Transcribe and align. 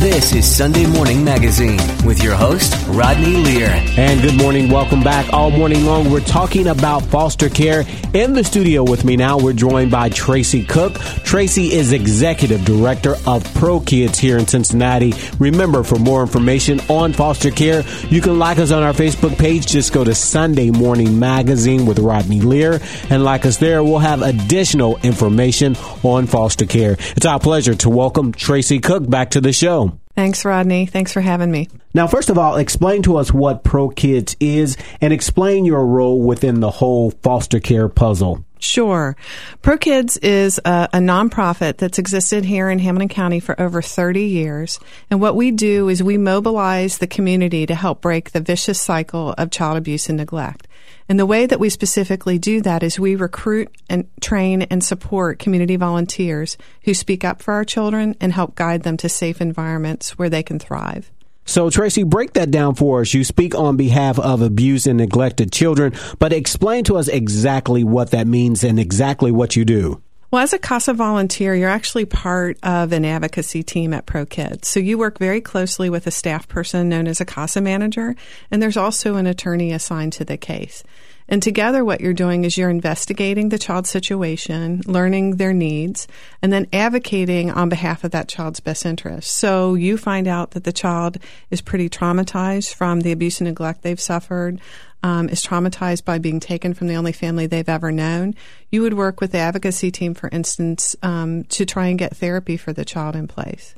This 0.00 0.32
is 0.34 0.56
Sunday 0.56 0.86
Morning 0.86 1.22
Magazine 1.22 1.76
with 2.06 2.24
your 2.24 2.34
host, 2.34 2.74
Rodney 2.88 3.36
Lear. 3.36 3.68
And 3.98 4.22
good 4.22 4.34
morning. 4.38 4.70
Welcome 4.70 5.02
back. 5.02 5.30
All 5.30 5.50
morning 5.50 5.84
long, 5.84 6.10
we're 6.10 6.20
talking 6.20 6.68
about 6.68 7.02
foster 7.02 7.50
care. 7.50 7.84
In 8.14 8.32
the 8.32 8.42
studio 8.42 8.82
with 8.82 9.04
me 9.04 9.16
now, 9.16 9.36
we're 9.36 9.52
joined 9.52 9.90
by 9.90 10.08
Tracy 10.08 10.64
Cook. 10.64 10.94
Tracy 11.22 11.74
is 11.74 11.92
Executive 11.92 12.64
Director 12.64 13.10
of 13.26 13.44
ProKids 13.52 14.16
here 14.16 14.38
in 14.38 14.46
Cincinnati. 14.46 15.12
Remember, 15.38 15.82
for 15.82 15.98
more 15.98 16.22
information 16.22 16.80
on 16.88 17.12
foster 17.12 17.50
care, 17.50 17.84
you 18.08 18.22
can 18.22 18.38
like 18.38 18.58
us 18.58 18.70
on 18.70 18.82
our 18.82 18.94
Facebook 18.94 19.36
page. 19.36 19.66
Just 19.66 19.92
go 19.92 20.02
to 20.02 20.14
Sunday 20.14 20.70
Morning 20.70 21.18
Magazine 21.18 21.84
with 21.84 21.98
Rodney 21.98 22.40
Lear 22.40 22.80
and 23.10 23.22
like 23.22 23.44
us 23.44 23.58
there. 23.58 23.84
We'll 23.84 23.98
have 23.98 24.22
additional 24.22 24.96
information 25.02 25.76
on 26.02 26.26
foster 26.26 26.64
care. 26.64 26.96
It's 27.16 27.26
our 27.26 27.38
pleasure 27.38 27.74
to 27.74 27.90
welcome 27.90 28.32
Tracy 28.32 28.80
Cook 28.80 29.06
back 29.06 29.32
to 29.32 29.42
the 29.42 29.52
show. 29.52 29.89
Thanks, 30.14 30.44
Rodney. 30.44 30.86
Thanks 30.86 31.12
for 31.12 31.20
having 31.20 31.50
me. 31.50 31.68
Now, 31.94 32.06
first 32.06 32.30
of 32.30 32.36
all, 32.36 32.56
explain 32.56 33.02
to 33.02 33.16
us 33.16 33.32
what 33.32 33.64
ProKids 33.64 34.36
is 34.40 34.76
and 35.00 35.12
explain 35.12 35.64
your 35.64 35.86
role 35.86 36.20
within 36.20 36.60
the 36.60 36.70
whole 36.70 37.12
foster 37.22 37.60
care 37.60 37.88
puzzle. 37.88 38.44
Sure. 38.60 39.16
ProKids 39.62 40.18
is 40.22 40.60
a, 40.66 40.88
a, 40.92 40.98
nonprofit 40.98 41.78
that's 41.78 41.98
existed 41.98 42.44
here 42.44 42.68
in 42.68 42.78
Hamilton 42.78 43.08
County 43.08 43.40
for 43.40 43.58
over 43.58 43.80
30 43.80 44.22
years. 44.22 44.78
And 45.10 45.18
what 45.18 45.34
we 45.34 45.50
do 45.50 45.88
is 45.88 46.02
we 46.02 46.18
mobilize 46.18 46.98
the 46.98 47.06
community 47.06 47.64
to 47.64 47.74
help 47.74 48.02
break 48.02 48.32
the 48.32 48.40
vicious 48.40 48.78
cycle 48.78 49.32
of 49.38 49.50
child 49.50 49.78
abuse 49.78 50.10
and 50.10 50.18
neglect. 50.18 50.68
And 51.08 51.18
the 51.18 51.26
way 51.26 51.46
that 51.46 51.58
we 51.58 51.70
specifically 51.70 52.38
do 52.38 52.60
that 52.60 52.82
is 52.82 53.00
we 53.00 53.16
recruit 53.16 53.74
and 53.88 54.06
train 54.20 54.62
and 54.62 54.84
support 54.84 55.38
community 55.38 55.76
volunteers 55.76 56.58
who 56.82 56.92
speak 56.92 57.24
up 57.24 57.42
for 57.42 57.54
our 57.54 57.64
children 57.64 58.14
and 58.20 58.32
help 58.32 58.56
guide 58.56 58.82
them 58.82 58.98
to 58.98 59.08
safe 59.08 59.40
environments 59.40 60.18
where 60.18 60.28
they 60.28 60.42
can 60.42 60.58
thrive. 60.58 61.10
So, 61.44 61.68
Tracy, 61.70 62.04
break 62.04 62.34
that 62.34 62.50
down 62.50 62.74
for 62.74 63.00
us. 63.00 63.12
You 63.12 63.24
speak 63.24 63.54
on 63.54 63.76
behalf 63.76 64.18
of 64.18 64.40
abused 64.40 64.86
and 64.86 64.98
neglected 64.98 65.50
children, 65.50 65.92
but 66.18 66.32
explain 66.32 66.84
to 66.84 66.96
us 66.96 67.08
exactly 67.08 67.82
what 67.82 68.12
that 68.12 68.26
means 68.26 68.62
and 68.62 68.78
exactly 68.78 69.32
what 69.32 69.56
you 69.56 69.64
do. 69.64 70.00
Well, 70.30 70.42
as 70.42 70.52
a 70.52 70.60
CASA 70.60 70.94
volunteer, 70.94 71.56
you're 71.56 71.68
actually 71.68 72.04
part 72.04 72.56
of 72.62 72.92
an 72.92 73.04
advocacy 73.04 73.64
team 73.64 73.92
at 73.92 74.06
ProKids. 74.06 74.64
So 74.64 74.78
you 74.78 74.96
work 74.96 75.18
very 75.18 75.40
closely 75.40 75.90
with 75.90 76.06
a 76.06 76.12
staff 76.12 76.46
person 76.46 76.88
known 76.88 77.08
as 77.08 77.20
a 77.20 77.24
CASA 77.24 77.60
manager, 77.60 78.14
and 78.48 78.62
there's 78.62 78.76
also 78.76 79.16
an 79.16 79.26
attorney 79.26 79.72
assigned 79.72 80.12
to 80.14 80.24
the 80.24 80.36
case. 80.36 80.84
And 81.30 81.40
together, 81.40 81.84
what 81.84 82.00
you're 82.00 82.12
doing 82.12 82.44
is 82.44 82.58
you're 82.58 82.68
investigating 82.68 83.48
the 83.48 83.58
child's 83.58 83.88
situation, 83.88 84.82
learning 84.84 85.36
their 85.36 85.52
needs, 85.52 86.08
and 86.42 86.52
then 86.52 86.66
advocating 86.72 87.52
on 87.52 87.68
behalf 87.68 88.02
of 88.02 88.10
that 88.10 88.28
child's 88.28 88.58
best 88.58 88.84
interest. 88.84 89.32
So 89.32 89.74
you 89.74 89.96
find 89.96 90.26
out 90.26 90.50
that 90.50 90.64
the 90.64 90.72
child 90.72 91.18
is 91.50 91.60
pretty 91.60 91.88
traumatized 91.88 92.74
from 92.74 93.02
the 93.02 93.12
abuse 93.12 93.40
and 93.40 93.48
neglect 93.48 93.82
they've 93.82 94.00
suffered 94.00 94.60
um, 95.02 95.28
is 95.28 95.42
traumatized 95.42 96.04
by 96.04 96.18
being 96.18 96.40
taken 96.40 96.74
from 96.74 96.88
the 96.88 96.96
only 96.96 97.12
family 97.12 97.46
they've 97.46 97.68
ever 97.68 97.90
known, 97.90 98.34
you 98.70 98.82
would 98.82 98.94
work 98.94 99.20
with 99.20 99.32
the 99.32 99.38
advocacy 99.38 99.90
team, 99.90 100.14
for 100.14 100.28
instance, 100.30 100.94
um, 101.02 101.44
to 101.44 101.64
try 101.64 101.86
and 101.86 101.98
get 101.98 102.16
therapy 102.16 102.56
for 102.56 102.72
the 102.72 102.84
child 102.84 103.16
in 103.16 103.26
place. 103.26 103.74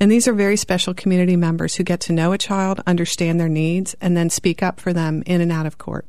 And 0.00 0.10
these 0.10 0.26
are 0.26 0.32
very 0.32 0.56
special 0.56 0.94
community 0.94 1.36
members 1.36 1.76
who 1.76 1.84
get 1.84 2.00
to 2.02 2.12
know 2.12 2.32
a 2.32 2.38
child, 2.38 2.82
understand 2.86 3.38
their 3.38 3.48
needs, 3.48 3.94
and 4.00 4.16
then 4.16 4.30
speak 4.30 4.62
up 4.62 4.80
for 4.80 4.92
them 4.92 5.22
in 5.26 5.40
and 5.40 5.52
out 5.52 5.66
of 5.66 5.78
court. 5.78 6.06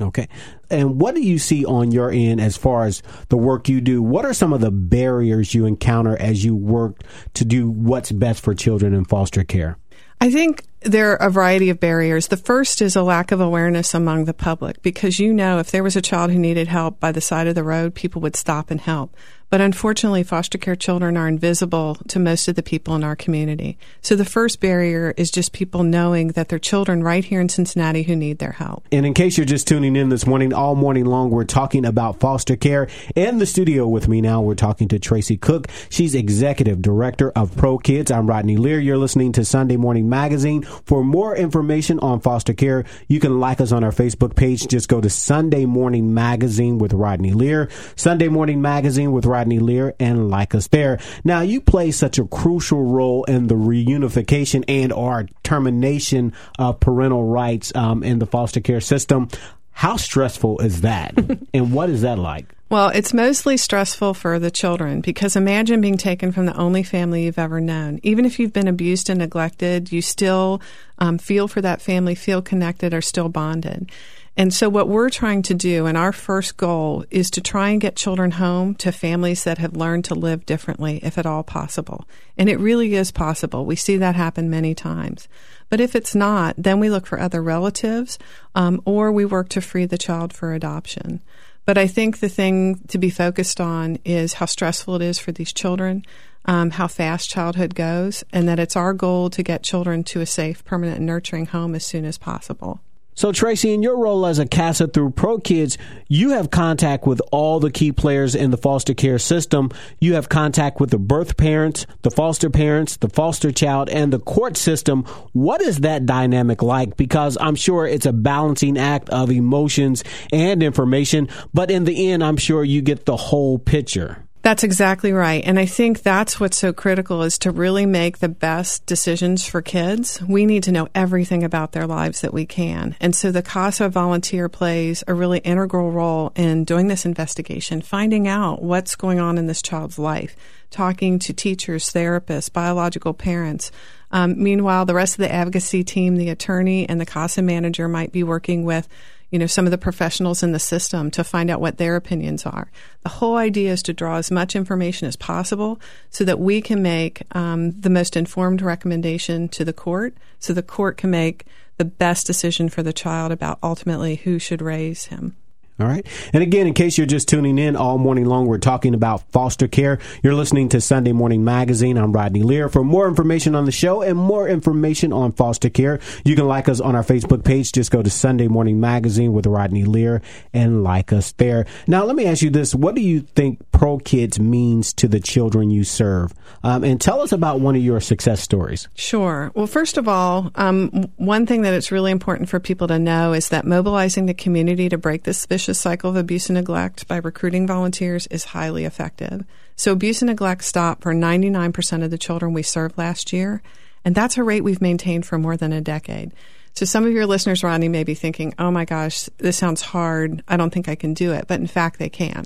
Okay. 0.00 0.28
And 0.70 1.00
what 1.00 1.14
do 1.14 1.22
you 1.22 1.38
see 1.38 1.64
on 1.64 1.92
your 1.92 2.10
end 2.10 2.40
as 2.40 2.56
far 2.56 2.84
as 2.84 3.02
the 3.28 3.36
work 3.36 3.68
you 3.68 3.80
do? 3.80 4.02
What 4.02 4.24
are 4.24 4.34
some 4.34 4.52
of 4.52 4.60
the 4.60 4.72
barriers 4.72 5.54
you 5.54 5.66
encounter 5.66 6.16
as 6.16 6.44
you 6.44 6.56
work 6.56 7.02
to 7.34 7.44
do 7.44 7.70
what's 7.70 8.10
best 8.10 8.42
for 8.42 8.54
children 8.54 8.92
in 8.92 9.04
foster 9.04 9.44
care? 9.44 9.78
I 10.20 10.30
think 10.30 10.64
there 10.80 11.12
are 11.12 11.28
a 11.28 11.30
variety 11.30 11.70
of 11.70 11.80
barriers. 11.80 12.28
The 12.28 12.36
first 12.36 12.82
is 12.82 12.96
a 12.96 13.02
lack 13.02 13.30
of 13.30 13.40
awareness 13.40 13.94
among 13.94 14.24
the 14.24 14.34
public 14.34 14.82
because 14.82 15.18
you 15.18 15.32
know 15.32 15.58
if 15.58 15.70
there 15.70 15.82
was 15.82 15.96
a 15.96 16.02
child 16.02 16.30
who 16.30 16.38
needed 16.38 16.68
help 16.68 16.98
by 16.98 17.12
the 17.12 17.20
side 17.20 17.46
of 17.46 17.54
the 17.54 17.64
road, 17.64 17.94
people 17.94 18.20
would 18.22 18.36
stop 18.36 18.70
and 18.70 18.80
help. 18.80 19.16
But 19.54 19.60
unfortunately, 19.60 20.24
foster 20.24 20.58
care 20.58 20.74
children 20.74 21.16
are 21.16 21.28
invisible 21.28 21.94
to 22.08 22.18
most 22.18 22.48
of 22.48 22.56
the 22.56 22.62
people 22.64 22.96
in 22.96 23.04
our 23.04 23.14
community. 23.14 23.78
So 24.02 24.16
the 24.16 24.24
first 24.24 24.58
barrier 24.58 25.14
is 25.16 25.30
just 25.30 25.52
people 25.52 25.84
knowing 25.84 26.32
that 26.32 26.48
there 26.48 26.56
are 26.56 26.58
children 26.58 27.04
right 27.04 27.24
here 27.24 27.40
in 27.40 27.48
Cincinnati 27.48 28.02
who 28.02 28.16
need 28.16 28.38
their 28.38 28.50
help. 28.50 28.84
And 28.90 29.06
in 29.06 29.14
case 29.14 29.38
you're 29.38 29.46
just 29.46 29.68
tuning 29.68 29.94
in 29.94 30.08
this 30.08 30.26
morning, 30.26 30.52
all 30.52 30.74
morning 30.74 31.04
long, 31.04 31.30
we're 31.30 31.44
talking 31.44 31.86
about 31.86 32.18
foster 32.18 32.56
care. 32.56 32.88
In 33.14 33.38
the 33.38 33.46
studio 33.46 33.86
with 33.86 34.08
me 34.08 34.20
now, 34.20 34.40
we're 34.42 34.56
talking 34.56 34.88
to 34.88 34.98
Tracy 34.98 35.36
Cook. 35.36 35.68
She's 35.88 36.16
executive 36.16 36.82
director 36.82 37.30
of 37.36 37.52
ProKids. 37.52 38.10
I'm 38.10 38.26
Rodney 38.26 38.56
Lear. 38.56 38.80
You're 38.80 38.98
listening 38.98 39.30
to 39.34 39.44
Sunday 39.44 39.76
Morning 39.76 40.08
Magazine. 40.08 40.62
For 40.62 41.04
more 41.04 41.36
information 41.36 42.00
on 42.00 42.18
foster 42.18 42.54
care, 42.54 42.86
you 43.06 43.20
can 43.20 43.38
like 43.38 43.60
us 43.60 43.70
on 43.70 43.84
our 43.84 43.92
Facebook 43.92 44.34
page. 44.34 44.66
Just 44.66 44.88
go 44.88 45.00
to 45.00 45.08
Sunday 45.08 45.64
Morning 45.64 46.12
Magazine 46.12 46.78
with 46.78 46.92
Rodney 46.92 47.32
Lear. 47.32 47.68
Sunday 47.94 48.26
Morning 48.26 48.60
Magazine 48.60 49.12
with 49.12 49.24
Rodney 49.24 49.43
Rodney 49.44 49.58
Lear 49.58 49.94
and 50.00 50.30
like 50.30 50.54
us 50.54 50.68
there. 50.68 50.98
Now, 51.22 51.42
you 51.42 51.60
play 51.60 51.90
such 51.90 52.18
a 52.18 52.24
crucial 52.24 52.82
role 52.82 53.24
in 53.24 53.48
the 53.48 53.54
reunification 53.54 54.64
and 54.68 54.90
or 54.90 55.28
termination 55.42 56.32
of 56.58 56.80
parental 56.80 57.24
rights 57.24 57.70
um, 57.74 58.02
in 58.02 58.20
the 58.20 58.26
foster 58.26 58.60
care 58.60 58.80
system. 58.80 59.28
How 59.72 59.98
stressful 59.98 60.60
is 60.60 60.80
that? 60.80 61.14
and 61.54 61.74
what 61.74 61.90
is 61.90 62.00
that 62.00 62.18
like? 62.18 62.54
Well, 62.70 62.88
it's 62.88 63.12
mostly 63.12 63.58
stressful 63.58 64.14
for 64.14 64.38
the 64.38 64.50
children 64.50 65.02
because 65.02 65.36
imagine 65.36 65.82
being 65.82 65.98
taken 65.98 66.32
from 66.32 66.46
the 66.46 66.56
only 66.56 66.82
family 66.82 67.24
you've 67.24 67.38
ever 67.38 67.60
known. 67.60 68.00
Even 68.02 68.24
if 68.24 68.38
you've 68.38 68.54
been 68.54 68.66
abused 68.66 69.10
and 69.10 69.18
neglected, 69.18 69.92
you 69.92 70.00
still 70.00 70.62
um, 70.98 71.18
feel 71.18 71.48
for 71.48 71.60
that 71.60 71.82
family, 71.82 72.14
feel 72.14 72.40
connected, 72.40 72.94
are 72.94 73.02
still 73.02 73.28
bonded. 73.28 73.90
And 74.36 74.52
so, 74.52 74.68
what 74.68 74.88
we're 74.88 75.10
trying 75.10 75.42
to 75.42 75.54
do, 75.54 75.86
and 75.86 75.96
our 75.96 76.12
first 76.12 76.56
goal, 76.56 77.04
is 77.10 77.30
to 77.30 77.40
try 77.40 77.68
and 77.68 77.80
get 77.80 77.94
children 77.94 78.32
home 78.32 78.74
to 78.76 78.90
families 78.90 79.44
that 79.44 79.58
have 79.58 79.76
learned 79.76 80.06
to 80.06 80.14
live 80.16 80.44
differently, 80.44 80.98
if 81.04 81.18
at 81.18 81.26
all 81.26 81.44
possible. 81.44 82.04
And 82.36 82.48
it 82.48 82.58
really 82.58 82.96
is 82.96 83.12
possible. 83.12 83.64
We 83.64 83.76
see 83.76 83.96
that 83.98 84.16
happen 84.16 84.50
many 84.50 84.74
times. 84.74 85.28
But 85.68 85.80
if 85.80 85.94
it's 85.94 86.16
not, 86.16 86.56
then 86.58 86.80
we 86.80 86.90
look 86.90 87.06
for 87.06 87.20
other 87.20 87.42
relatives 87.42 88.18
um, 88.56 88.82
or 88.84 89.12
we 89.12 89.24
work 89.24 89.48
to 89.50 89.60
free 89.60 89.86
the 89.86 89.98
child 89.98 90.32
for 90.32 90.52
adoption. 90.52 91.22
But 91.64 91.78
I 91.78 91.86
think 91.86 92.18
the 92.18 92.28
thing 92.28 92.80
to 92.88 92.98
be 92.98 93.10
focused 93.10 93.60
on 93.60 93.98
is 94.04 94.34
how 94.34 94.46
stressful 94.46 94.96
it 94.96 95.02
is 95.02 95.18
for 95.18 95.32
these 95.32 95.52
children, 95.52 96.04
um, 96.44 96.70
how 96.70 96.88
fast 96.88 97.30
childhood 97.30 97.74
goes, 97.74 98.22
and 98.32 98.48
that 98.48 98.58
it's 98.58 98.76
our 98.76 98.92
goal 98.92 99.30
to 99.30 99.42
get 99.42 99.62
children 99.62 100.04
to 100.04 100.20
a 100.20 100.26
safe, 100.26 100.64
permanent, 100.64 101.00
nurturing 101.00 101.46
home 101.46 101.74
as 101.74 101.86
soon 101.86 102.04
as 102.04 102.18
possible. 102.18 102.80
So, 103.16 103.30
Tracy, 103.30 103.72
in 103.72 103.82
your 103.82 103.96
role 103.96 104.26
as 104.26 104.40
a 104.40 104.46
CASA 104.46 104.88
through 104.88 105.10
ProKids, 105.10 105.76
you 106.08 106.30
have 106.30 106.50
contact 106.50 107.06
with 107.06 107.22
all 107.30 107.60
the 107.60 107.70
key 107.70 107.92
players 107.92 108.34
in 108.34 108.50
the 108.50 108.56
foster 108.56 108.92
care 108.92 109.20
system. 109.20 109.70
You 110.00 110.14
have 110.14 110.28
contact 110.28 110.80
with 110.80 110.90
the 110.90 110.98
birth 110.98 111.36
parents, 111.36 111.86
the 112.02 112.10
foster 112.10 112.50
parents, 112.50 112.96
the 112.96 113.08
foster 113.08 113.52
child, 113.52 113.88
and 113.88 114.12
the 114.12 114.18
court 114.18 114.56
system. 114.56 115.04
What 115.32 115.60
is 115.60 115.78
that 115.80 116.06
dynamic 116.06 116.60
like? 116.60 116.96
Because 116.96 117.38
I'm 117.40 117.54
sure 117.54 117.86
it's 117.86 118.06
a 118.06 118.12
balancing 118.12 118.76
act 118.76 119.08
of 119.10 119.30
emotions 119.30 120.02
and 120.32 120.60
information, 120.60 121.28
but 121.52 121.70
in 121.70 121.84
the 121.84 122.10
end, 122.10 122.24
I'm 122.24 122.36
sure 122.36 122.64
you 122.64 122.82
get 122.82 123.06
the 123.06 123.16
whole 123.16 123.60
picture. 123.60 124.23
That's 124.44 124.62
exactly 124.62 125.10
right. 125.10 125.42
And 125.42 125.58
I 125.58 125.64
think 125.64 126.02
that's 126.02 126.38
what's 126.38 126.58
so 126.58 126.74
critical 126.74 127.22
is 127.22 127.38
to 127.38 127.50
really 127.50 127.86
make 127.86 128.18
the 128.18 128.28
best 128.28 128.84
decisions 128.84 129.46
for 129.46 129.62
kids. 129.62 130.20
We 130.20 130.44
need 130.44 130.64
to 130.64 130.72
know 130.72 130.86
everything 130.94 131.42
about 131.42 131.72
their 131.72 131.86
lives 131.86 132.20
that 132.20 132.34
we 132.34 132.44
can. 132.44 132.94
And 133.00 133.16
so 133.16 133.32
the 133.32 133.40
CASA 133.40 133.88
volunteer 133.88 134.50
plays 134.50 135.02
a 135.08 135.14
really 135.14 135.38
integral 135.38 135.90
role 135.90 136.30
in 136.36 136.64
doing 136.64 136.88
this 136.88 137.06
investigation, 137.06 137.80
finding 137.80 138.28
out 138.28 138.62
what's 138.62 138.96
going 138.96 139.18
on 139.18 139.38
in 139.38 139.46
this 139.46 139.62
child's 139.62 139.98
life, 139.98 140.36
talking 140.70 141.18
to 141.20 141.32
teachers, 141.32 141.88
therapists, 141.90 142.52
biological 142.52 143.14
parents. 143.14 143.72
Um, 144.10 144.42
meanwhile, 144.42 144.84
the 144.84 144.92
rest 144.92 145.14
of 145.14 145.22
the 145.22 145.32
advocacy 145.32 145.84
team, 145.84 146.16
the 146.16 146.28
attorney, 146.28 146.86
and 146.86 147.00
the 147.00 147.06
CASA 147.06 147.40
manager 147.40 147.88
might 147.88 148.12
be 148.12 148.22
working 148.22 148.66
with 148.66 148.88
you 149.34 149.40
know, 149.40 149.48
some 149.48 149.64
of 149.64 149.72
the 149.72 149.78
professionals 149.78 150.44
in 150.44 150.52
the 150.52 150.60
system 150.60 151.10
to 151.10 151.24
find 151.24 151.50
out 151.50 151.60
what 151.60 151.76
their 151.76 151.96
opinions 151.96 152.46
are. 152.46 152.70
The 153.02 153.08
whole 153.08 153.36
idea 153.36 153.72
is 153.72 153.82
to 153.82 153.92
draw 153.92 154.14
as 154.14 154.30
much 154.30 154.54
information 154.54 155.08
as 155.08 155.16
possible 155.16 155.80
so 156.08 156.22
that 156.22 156.38
we 156.38 156.60
can 156.60 156.82
make 156.82 157.24
um, 157.32 157.72
the 157.72 157.90
most 157.90 158.16
informed 158.16 158.62
recommendation 158.62 159.48
to 159.48 159.64
the 159.64 159.72
court 159.72 160.14
so 160.38 160.52
the 160.52 160.62
court 160.62 160.96
can 160.98 161.10
make 161.10 161.46
the 161.78 161.84
best 161.84 162.28
decision 162.28 162.68
for 162.68 162.84
the 162.84 162.92
child 162.92 163.32
about 163.32 163.58
ultimately 163.60 164.14
who 164.14 164.38
should 164.38 164.62
raise 164.62 165.06
him. 165.06 165.34
All 165.80 165.88
right. 165.88 166.06
And 166.32 166.40
again, 166.40 166.68
in 166.68 166.72
case 166.72 166.96
you're 166.96 167.06
just 167.06 167.26
tuning 167.26 167.58
in 167.58 167.74
all 167.74 167.98
morning 167.98 168.26
long, 168.26 168.46
we're 168.46 168.58
talking 168.58 168.94
about 168.94 169.28
foster 169.32 169.66
care. 169.66 169.98
You're 170.22 170.36
listening 170.36 170.68
to 170.68 170.80
Sunday 170.80 171.10
Morning 171.10 171.42
Magazine. 171.42 171.98
I'm 171.98 172.12
Rodney 172.12 172.44
Lear. 172.44 172.68
For 172.68 172.84
more 172.84 173.08
information 173.08 173.56
on 173.56 173.64
the 173.64 173.72
show 173.72 174.00
and 174.00 174.16
more 174.16 174.48
information 174.48 175.12
on 175.12 175.32
foster 175.32 175.68
care, 175.68 175.98
you 176.24 176.36
can 176.36 176.46
like 176.46 176.68
us 176.68 176.80
on 176.80 176.94
our 176.94 177.02
Facebook 177.02 177.44
page. 177.44 177.72
Just 177.72 177.90
go 177.90 178.04
to 178.04 178.10
Sunday 178.10 178.46
Morning 178.46 178.78
Magazine 178.78 179.32
with 179.32 179.46
Rodney 179.46 179.82
Lear 179.82 180.22
and 180.52 180.84
like 180.84 181.12
us 181.12 181.32
there. 181.32 181.66
Now, 181.88 182.04
let 182.04 182.14
me 182.14 182.26
ask 182.26 182.40
you 182.40 182.50
this. 182.50 182.72
What 182.72 182.94
do 182.94 183.00
you 183.00 183.22
think 183.22 183.58
ProKids 183.72 184.38
means 184.38 184.92
to 184.92 185.08
the 185.08 185.18
children 185.18 185.70
you 185.70 185.82
serve? 185.82 186.32
Um, 186.62 186.84
and 186.84 187.00
tell 187.00 187.20
us 187.20 187.32
about 187.32 187.58
one 187.58 187.74
of 187.74 187.82
your 187.82 188.00
success 188.00 188.40
stories. 188.40 188.86
Sure. 188.94 189.50
Well, 189.56 189.66
first 189.66 189.98
of 189.98 190.06
all, 190.06 190.52
um, 190.54 191.10
one 191.16 191.46
thing 191.46 191.62
that 191.62 191.74
it's 191.74 191.90
really 191.90 192.12
important 192.12 192.48
for 192.48 192.60
people 192.60 192.86
to 192.86 192.98
know 193.00 193.32
is 193.32 193.48
that 193.48 193.66
mobilizing 193.66 194.26
the 194.26 194.34
community 194.34 194.88
to 194.88 194.96
break 194.96 195.24
this 195.24 195.44
vicious 195.44 195.63
vicious 195.64 195.80
cycle 195.80 196.10
of 196.10 196.16
abuse 196.16 196.50
and 196.50 196.58
neglect 196.58 197.08
by 197.08 197.16
recruiting 197.16 197.66
volunteers 197.66 198.26
is 198.26 198.44
highly 198.44 198.84
effective. 198.84 199.46
So, 199.76 199.92
abuse 199.92 200.20
and 200.20 200.28
neglect 200.28 200.62
stopped 200.62 201.02
for 201.02 201.14
99% 201.14 202.04
of 202.04 202.10
the 202.10 202.18
children 202.18 202.52
we 202.52 202.62
served 202.62 202.98
last 202.98 203.32
year, 203.32 203.62
and 204.04 204.14
that's 204.14 204.36
a 204.36 204.44
rate 204.44 204.62
we've 204.62 204.82
maintained 204.82 205.24
for 205.24 205.38
more 205.38 205.56
than 205.56 205.72
a 205.72 205.80
decade. 205.80 206.32
So, 206.74 206.84
some 206.84 207.06
of 207.06 207.12
your 207.12 207.24
listeners, 207.24 207.64
Rodney, 207.64 207.88
may 207.88 208.04
be 208.04 208.12
thinking, 208.12 208.52
oh 208.58 208.70
my 208.70 208.84
gosh, 208.84 209.30
this 209.38 209.56
sounds 209.56 209.80
hard. 209.80 210.44
I 210.46 210.58
don't 210.58 210.68
think 210.68 210.86
I 210.86 210.96
can 210.96 211.14
do 211.14 211.32
it. 211.32 211.46
But 211.48 211.60
in 211.60 211.66
fact, 211.66 211.98
they 211.98 212.10
can. 212.10 212.44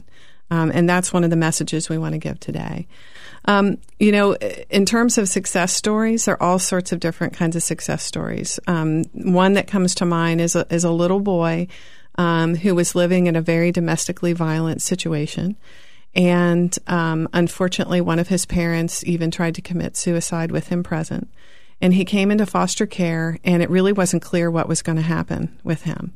Um, 0.53 0.71
and 0.73 0.89
that's 0.89 1.13
one 1.13 1.25
of 1.25 1.31
the 1.31 1.37
messages 1.37 1.89
we 1.89 1.99
want 1.99 2.13
to 2.13 2.19
give 2.19 2.39
today. 2.39 2.87
Um, 3.47 3.79
you 3.99 4.13
know, 4.13 4.35
in 4.71 4.87
terms 4.87 5.19
of 5.19 5.29
success 5.29 5.73
stories, 5.73 6.27
there 6.27 6.41
are 6.41 6.43
all 6.43 6.61
sorts 6.61 6.93
of 6.93 7.01
different 7.01 7.33
kinds 7.33 7.57
of 7.57 7.65
success 7.65 8.05
stories. 8.05 8.61
Um, 8.69 9.03
one 9.13 9.55
that 9.55 9.67
comes 9.67 9.97
to 9.97 10.07
mind 10.07 10.41
is 10.41 10.55
a, 10.55 10.73
is 10.73 10.85
a 10.85 10.91
little 10.93 11.19
boy 11.19 11.67
um, 12.19 12.57
who 12.57 12.75
was 12.75 12.95
living 12.95 13.27
in 13.27 13.37
a 13.37 13.41
very 13.41 13.73
domestically 13.73 14.35
violent 14.35 14.83
situation. 14.83 15.57
And 16.15 16.77
um, 16.89 17.29
unfortunately, 17.33 18.01
one 18.01 18.19
of 18.19 18.29
his 18.29 18.45
parents 18.45 19.05
even 19.05 19.31
tried 19.31 19.55
to 19.55 19.63
commit 19.63 19.97
suicide 19.97 20.51
with 20.51 20.69
him 20.69 20.83
present. 20.83 21.31
And 21.81 21.95
he 21.95 22.05
came 22.05 22.33
into 22.33 22.45
foster 22.45 22.87
care, 22.87 23.39
and 23.45 23.63
it 23.63 23.71
really 23.71 23.93
wasn't 23.93 24.23
clear 24.23 24.51
what 24.51 24.69
was 24.69 24.83
going 24.83 24.97
to 24.97 25.03
happen 25.03 25.59
with 25.63 25.83
him. 25.83 26.13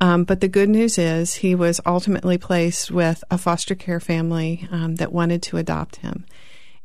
Um, 0.00 0.24
but 0.24 0.40
the 0.40 0.48
good 0.48 0.70
news 0.70 0.96
is 0.96 1.34
he 1.34 1.54
was 1.54 1.80
ultimately 1.84 2.38
placed 2.38 2.90
with 2.90 3.22
a 3.30 3.36
foster 3.36 3.74
care 3.74 4.00
family 4.00 4.66
um, 4.70 4.96
that 4.96 5.12
wanted 5.12 5.42
to 5.44 5.58
adopt 5.58 5.96
him. 5.96 6.24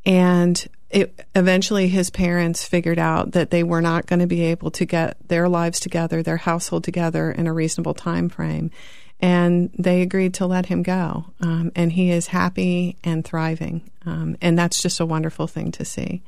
And 0.06 0.68
it, 0.90 1.26
eventually 1.36 1.88
his 1.90 2.10
parents 2.10 2.64
figured 2.66 3.00
out 3.00 3.34
that 3.34 3.50
they 3.50 3.64
were 3.64 3.82
not 3.82 4.06
going 4.06 4.20
to 4.20 4.28
be 4.28 4.44
able 4.44 4.72
to 4.72 4.86
get 4.86 5.18
their 5.28 5.50
lives 5.50 5.80
together, 5.80 6.24
their 6.24 6.38
household 6.38 6.84
together 6.84 7.32
in 7.32 7.48
a 7.48 7.54
reasonable 7.54 7.94
time 7.94 8.30
frame. 8.30 8.72
And 9.20 9.72
they 9.78 10.02
agreed 10.02 10.36
to 10.36 10.46
let 10.46 10.68
him 10.68 10.84
go. 10.84 11.26
Um, 11.42 11.72
and 11.76 11.92
he 11.92 12.12
is 12.12 12.28
happy 12.28 12.98
and 13.04 13.26
thriving. 13.26 13.90
Um, 14.06 14.38
and 14.42 14.58
that's 14.58 14.82
just 14.82 15.00
a 15.00 15.06
wonderful 15.06 15.48
thing 15.48 15.72
to 15.74 15.86
see. 15.86 16.22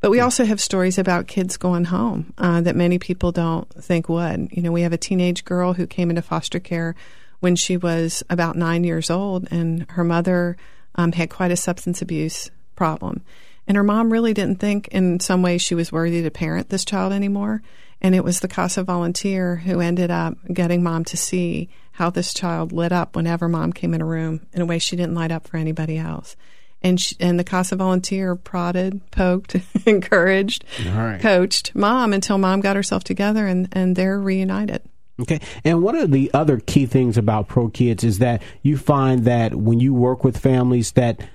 But 0.00 0.10
we 0.10 0.20
also 0.20 0.44
have 0.44 0.60
stories 0.60 0.98
about 0.98 1.26
kids 1.26 1.56
going 1.56 1.84
home 1.84 2.32
uh, 2.38 2.60
that 2.62 2.76
many 2.76 2.98
people 2.98 3.32
don't 3.32 3.68
think 3.82 4.08
would. 4.08 4.48
You 4.50 4.62
know, 4.62 4.72
we 4.72 4.82
have 4.82 4.92
a 4.92 4.98
teenage 4.98 5.44
girl 5.44 5.72
who 5.72 5.86
came 5.86 6.10
into 6.10 6.22
foster 6.22 6.58
care 6.58 6.94
when 7.40 7.56
she 7.56 7.76
was 7.76 8.22
about 8.30 8.56
nine 8.56 8.84
years 8.84 9.10
old, 9.10 9.48
and 9.50 9.86
her 9.90 10.04
mother 10.04 10.56
um, 10.94 11.12
had 11.12 11.30
quite 11.30 11.50
a 11.50 11.56
substance 11.56 12.02
abuse 12.02 12.50
problem. 12.76 13.22
And 13.66 13.76
her 13.76 13.82
mom 13.82 14.12
really 14.12 14.32
didn't 14.32 14.60
think 14.60 14.88
in 14.88 15.20
some 15.20 15.42
ways 15.42 15.62
she 15.62 15.74
was 15.74 15.90
worthy 15.90 16.22
to 16.22 16.30
parent 16.30 16.68
this 16.68 16.84
child 16.84 17.12
anymore. 17.12 17.62
And 18.00 18.14
it 18.14 18.24
was 18.24 18.40
the 18.40 18.48
CASA 18.48 18.84
volunteer 18.84 19.56
who 19.56 19.80
ended 19.80 20.10
up 20.10 20.36
getting 20.52 20.82
mom 20.82 21.04
to 21.06 21.16
see 21.16 21.68
how 21.92 22.10
this 22.10 22.34
child 22.34 22.72
lit 22.72 22.92
up 22.92 23.16
whenever 23.16 23.48
mom 23.48 23.72
came 23.72 23.94
in 23.94 24.02
a 24.02 24.06
room 24.06 24.46
in 24.52 24.60
a 24.60 24.66
way 24.66 24.78
she 24.78 24.96
didn't 24.96 25.14
light 25.14 25.32
up 25.32 25.48
for 25.48 25.56
anybody 25.56 25.96
else. 25.96 26.36
And 26.82 27.00
she, 27.00 27.16
and 27.18 27.40
the 27.40 27.44
CASA 27.44 27.76
volunteer 27.76 28.36
prodded, 28.36 29.00
poked, 29.10 29.56
encouraged, 29.86 30.64
right. 30.86 31.18
coached 31.20 31.74
mom 31.74 32.12
until 32.12 32.38
mom 32.38 32.60
got 32.60 32.76
herself 32.76 33.02
together 33.02 33.46
and, 33.46 33.68
and 33.72 33.96
they're 33.96 34.20
reunited. 34.20 34.82
Okay. 35.18 35.40
And 35.64 35.82
one 35.82 35.96
of 35.96 36.10
the 36.10 36.30
other 36.34 36.60
key 36.60 36.84
things 36.84 37.16
about 37.16 37.48
ProKids 37.48 38.04
is 38.04 38.18
that 38.18 38.42
you 38.62 38.76
find 38.76 39.24
that 39.24 39.54
when 39.54 39.80
you 39.80 39.94
work 39.94 40.22
with 40.22 40.36
families 40.36 40.92
that 40.92 41.26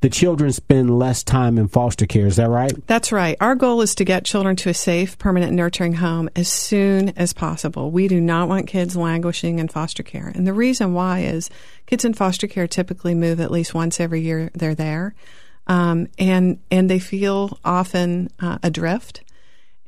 the 0.00 0.10
children 0.10 0.52
spend 0.52 0.98
less 0.98 1.24
time 1.24 1.58
in 1.58 1.68
foster 1.68 2.06
care. 2.06 2.26
Is 2.26 2.36
that 2.36 2.50
right? 2.50 2.72
That's 2.86 3.12
right. 3.12 3.36
Our 3.40 3.54
goal 3.54 3.80
is 3.80 3.94
to 3.96 4.04
get 4.04 4.24
children 4.24 4.54
to 4.56 4.70
a 4.70 4.74
safe, 4.74 5.18
permanent, 5.18 5.52
nurturing 5.52 5.94
home 5.94 6.28
as 6.36 6.48
soon 6.48 7.10
as 7.10 7.32
possible. 7.32 7.90
We 7.90 8.06
do 8.06 8.20
not 8.20 8.48
want 8.48 8.66
kids 8.66 8.96
languishing 8.96 9.58
in 9.58 9.68
foster 9.68 10.02
care. 10.02 10.30
And 10.34 10.46
the 10.46 10.52
reason 10.52 10.92
why 10.92 11.20
is 11.20 11.48
kids 11.86 12.04
in 12.04 12.14
foster 12.14 12.46
care 12.46 12.66
typically 12.66 13.14
move 13.14 13.40
at 13.40 13.50
least 13.50 13.74
once 13.74 13.98
every 13.98 14.20
year 14.20 14.50
they're 14.54 14.74
there. 14.74 15.14
Um, 15.66 16.08
and, 16.18 16.60
and 16.70 16.88
they 16.88 16.98
feel 16.98 17.58
often 17.64 18.28
uh, 18.38 18.58
adrift. 18.62 19.22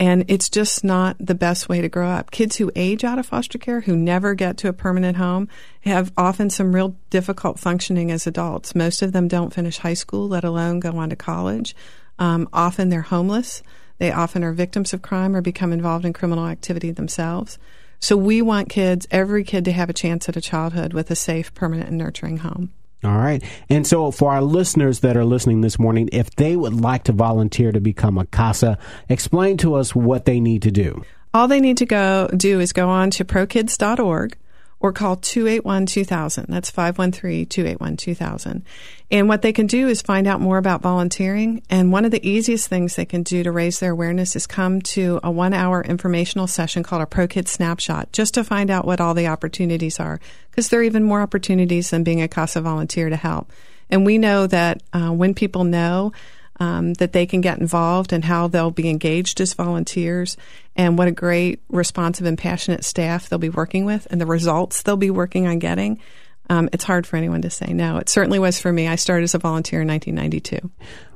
And 0.01 0.25
it's 0.29 0.49
just 0.49 0.85
not 0.85 1.17
the 1.19 1.35
best 1.35 1.69
way 1.69 1.81
to 1.81 1.89
grow 1.89 2.09
up. 2.09 2.31
Kids 2.31 2.57
who 2.57 2.71
age 2.77 3.03
out 3.03 3.19
of 3.19 3.27
foster 3.27 3.59
care, 3.59 3.81
who 3.81 3.97
never 3.97 4.35
get 4.35 4.57
to 4.59 4.69
a 4.69 4.73
permanent 4.73 5.17
home, 5.17 5.49
have 5.81 6.13
often 6.17 6.51
some 6.51 6.75
real 6.75 6.97
difficult 7.11 7.59
functioning 7.59 8.13
as 8.13 8.27
adults. 8.27 8.77
Most 8.77 9.03
of 9.03 9.13
them 9.13 9.27
don't 9.27 9.53
finish 9.53 9.79
high 9.79 9.95
school, 9.95 10.29
let 10.29 10.45
alone 10.45 10.79
go 10.79 10.97
on 10.99 11.11
to 11.11 11.17
college. 11.17 11.75
Um, 12.19 12.49
often 12.53 12.91
they're 12.91 13.03
homeless. 13.03 13.63
They 13.99 14.13
often 14.13 14.45
are 14.45 14.53
victims 14.53 14.93
of 14.93 15.03
crime 15.03 15.35
or 15.35 15.41
become 15.41 15.73
involved 15.73 16.05
in 16.05 16.13
criminal 16.13 16.47
activity 16.47 16.93
themselves. 16.93 17.59
So 17.99 18.17
we 18.17 18.41
want 18.41 18.69
kids, 18.69 19.09
every 19.11 19.43
kid, 19.43 19.65
to 19.65 19.73
have 19.73 19.91
a 19.91 19.95
chance 19.95 20.29
at 20.29 20.37
a 20.37 20.41
childhood 20.41 20.93
with 20.93 21.11
a 21.11 21.17
safe, 21.17 21.53
permanent, 21.55 21.89
and 21.89 21.99
nurturing 21.99 22.39
home. 22.39 22.73
All 23.05 23.17
right. 23.17 23.43
And 23.69 23.87
so, 23.87 24.11
for 24.11 24.33
our 24.33 24.43
listeners 24.43 25.01
that 25.01 25.17
are 25.17 25.25
listening 25.25 25.61
this 25.61 25.79
morning, 25.79 26.09
if 26.13 26.35
they 26.35 26.57
would 26.57 26.75
like 26.75 27.05
to 27.05 27.13
volunteer 27.13 27.71
to 27.71 27.81
become 27.81 28.19
a 28.19 28.27
CASA, 28.27 28.77
explain 29.09 29.57
to 29.59 29.75
us 29.75 29.95
what 29.95 30.25
they 30.25 30.41
need 30.41 30.63
to 30.63 30.73
do. 30.73 31.05
All 31.33 31.47
they 31.47 31.61
need 31.61 31.77
to 31.77 31.87
go 31.87 32.29
do 32.37 32.59
is 32.59 32.73
go 32.73 32.89
on 32.89 33.11
to 33.11 33.25
prokids.org 33.25 34.37
or 34.81 34.93
call 34.93 35.17
281 35.17 35.87
2000. 35.87 36.47
That's 36.49 36.71
513 36.71 37.47
281 37.47 37.97
2000. 37.97 38.65
And 39.11 39.29
what 39.29 39.43
they 39.43 39.53
can 39.53 39.67
do 39.67 39.89
is 39.89 40.03
find 40.03 40.27
out 40.27 40.41
more 40.41 40.59
about 40.59 40.83
volunteering. 40.83 41.63
And 41.69 41.91
one 41.91 42.05
of 42.05 42.11
the 42.11 42.29
easiest 42.29 42.69
things 42.69 42.95
they 42.95 43.05
can 43.05 43.23
do 43.23 43.43
to 43.43 43.51
raise 43.51 43.81
their 43.81 43.93
awareness 43.93 44.37
is 44.37 44.47
come 44.47 44.81
to 44.83 45.19
a 45.23 45.31
one 45.31 45.55
hour 45.55 45.83
informational 45.83 46.47
session 46.47 46.83
called 46.83 47.03
a 47.03 47.07
ProKids 47.07 47.49
Snapshot 47.49 48.13
just 48.13 48.35
to 48.35 48.45
find 48.45 48.71
out 48.71 48.85
what 48.85 49.01
all 49.01 49.15
the 49.15 49.27
opportunities 49.27 49.99
are. 49.99 50.21
Because 50.51 50.69
there 50.69 50.81
are 50.81 50.85
even 50.85 51.05
more 51.05 51.23
opportunities 51.23 51.91
than 51.91 52.05
being 52.05 52.23
a 52.23 52.29
CASA 52.29 52.61
volunteer 52.61 53.09
to 53.09 53.17
help. 53.17 53.51
And 53.91 54.05
we 54.05 54.19
know 54.19 54.47
that 54.47 54.83
uh, 54.93 55.11
when 55.11 55.35
people 55.35 55.65
know 55.65 56.13
um, 56.61 56.95
that 56.95 57.13
they 57.13 57.27
can 57.27 57.41
get 57.41 57.59
involved 57.59 58.13
and 58.13 58.25
how 58.25 58.49
they'll 58.49 58.71
be 58.71 58.89
engaged 58.89 59.41
as 59.41 59.55
volunteers 59.55 60.37
and 60.77 60.99
what 60.99 61.09
a 61.09 61.13
great 61.13 61.61
responsive 61.69 62.27
and 62.27 62.39
passionate 62.39 62.85
staff 62.85 63.29
they'll 63.29 63.39
be 63.39 63.49
working 63.49 63.85
with 63.85 64.07
and 64.11 64.21
the 64.21 64.27
results 64.27 64.83
they'll 64.83 64.97
be 64.97 65.11
working 65.11 65.47
on 65.47 65.59
getting. 65.59 66.01
Um, 66.51 66.69
it's 66.73 66.85
hard 66.85 67.07
for 67.07 67.17
anyone 67.17 67.43
to 67.43 67.51
say 67.51 67.73
no. 67.73 67.99
It 67.99 68.09
certainly 68.09 68.39
was 68.39 68.59
for 68.59 68.73
me. 68.73 68.89
I 68.89 68.97
started 68.97 69.25
as 69.25 69.35
a 69.35 69.39
volunteer 69.39 69.83
in 69.83 69.89
1992. 69.89 70.71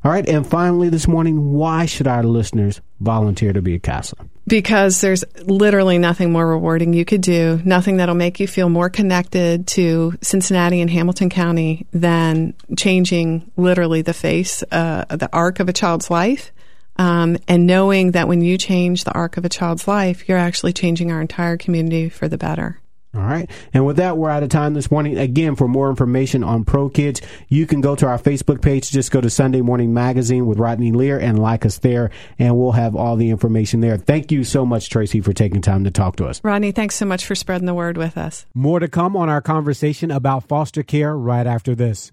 All 0.04 0.10
right. 0.10 0.28
And 0.28 0.46
finally, 0.46 0.88
this 0.88 1.08
morning, 1.08 1.52
why 1.52 1.86
should 1.86 2.06
our 2.06 2.22
listeners 2.22 2.80
volunteer 3.00 3.52
to 3.52 3.62
be 3.62 3.74
a 3.76 3.78
CASA? 3.78 4.16
Because 4.46 5.00
there's 5.00 5.24
literally 5.44 5.98
nothing 5.98 6.32
more 6.32 6.46
rewarding 6.46 6.92
you 6.92 7.04
could 7.04 7.20
do, 7.20 7.60
nothing 7.64 7.98
that'll 7.98 8.16
make 8.16 8.40
you 8.40 8.48
feel 8.48 8.68
more 8.68 8.90
connected 8.90 9.68
to 9.68 10.14
Cincinnati 10.20 10.80
and 10.80 10.90
Hamilton 10.90 11.30
County 11.30 11.86
than 11.92 12.54
changing 12.76 13.50
literally 13.56 14.02
the 14.02 14.12
face, 14.12 14.64
uh, 14.72 15.04
the 15.08 15.30
arc 15.32 15.60
of 15.60 15.68
a 15.68 15.72
child's 15.72 16.10
life. 16.10 16.50
Um, 16.96 17.38
and 17.48 17.66
knowing 17.66 18.10
that 18.10 18.28
when 18.28 18.42
you 18.42 18.58
change 18.58 19.04
the 19.04 19.12
arc 19.12 19.36
of 19.36 19.44
a 19.44 19.48
child's 19.48 19.88
life, 19.88 20.28
you're 20.28 20.36
actually 20.36 20.72
changing 20.72 21.10
our 21.10 21.20
entire 21.20 21.56
community 21.56 22.08
for 22.08 22.28
the 22.28 22.36
better. 22.36 22.81
All 23.14 23.20
right. 23.20 23.50
And 23.74 23.84
with 23.84 23.96
that, 23.96 24.16
we're 24.16 24.30
out 24.30 24.42
of 24.42 24.48
time 24.48 24.72
this 24.72 24.90
morning. 24.90 25.18
Again, 25.18 25.54
for 25.54 25.68
more 25.68 25.90
information 25.90 26.42
on 26.42 26.64
ProKids, 26.64 27.22
you 27.48 27.66
can 27.66 27.82
go 27.82 27.94
to 27.94 28.06
our 28.06 28.18
Facebook 28.18 28.62
page. 28.62 28.90
Just 28.90 29.10
go 29.10 29.20
to 29.20 29.28
Sunday 29.28 29.60
Morning 29.60 29.92
Magazine 29.92 30.46
with 30.46 30.58
Rodney 30.58 30.92
Lear 30.92 31.18
and 31.18 31.38
like 31.38 31.66
us 31.66 31.78
there, 31.78 32.10
and 32.38 32.56
we'll 32.56 32.72
have 32.72 32.96
all 32.96 33.16
the 33.16 33.28
information 33.28 33.80
there. 33.80 33.98
Thank 33.98 34.32
you 34.32 34.44
so 34.44 34.64
much, 34.64 34.88
Tracy, 34.88 35.20
for 35.20 35.34
taking 35.34 35.60
time 35.60 35.84
to 35.84 35.90
talk 35.90 36.16
to 36.16 36.26
us. 36.26 36.40
Rodney, 36.42 36.72
thanks 36.72 36.94
so 36.94 37.04
much 37.04 37.26
for 37.26 37.34
spreading 37.34 37.66
the 37.66 37.74
word 37.74 37.98
with 37.98 38.16
us. 38.16 38.46
More 38.54 38.80
to 38.80 38.88
come 38.88 39.14
on 39.14 39.28
our 39.28 39.42
conversation 39.42 40.10
about 40.10 40.48
foster 40.48 40.82
care 40.82 41.14
right 41.14 41.46
after 41.46 41.74
this. 41.74 42.12